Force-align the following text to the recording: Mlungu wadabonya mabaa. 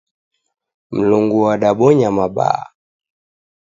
Mlungu 0.95 1.37
wadabonya 1.45 2.09
mabaa. 2.17 2.61